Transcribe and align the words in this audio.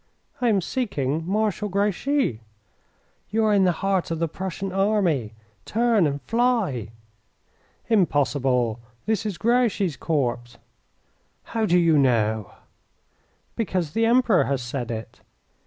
"I 0.41 0.49
am 0.49 0.61
seeking 0.61 1.27
Marshal 1.27 1.69
Grouchy." 1.69 2.41
"You 3.29 3.45
are 3.45 3.53
in 3.53 3.65
the 3.65 3.71
heart 3.85 4.09
of 4.09 4.17
the 4.17 4.27
Prussian 4.27 4.71
army. 4.71 5.35
Turn 5.63 6.07
and 6.07 6.19
fly!" 6.23 6.87
"Impossible; 7.87 8.79
this 9.05 9.27
is 9.27 9.37
Grouchy's 9.37 9.97
corps." 9.97 10.39
"How 11.43 11.67
do 11.67 11.77
you 11.77 11.99
know?" 11.99 12.51
"Because 13.55 13.91
the 13.91 14.07
Emperor 14.07 14.45
has 14.45 14.63
said 14.63 14.89
it." 14.89 15.21